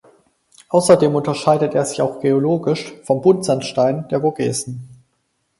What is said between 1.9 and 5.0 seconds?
auch geologisch vom Buntsandstein der Vogesen.